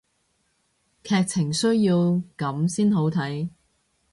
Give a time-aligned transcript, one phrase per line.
[1.03, 3.49] 劇情需要噉先好睇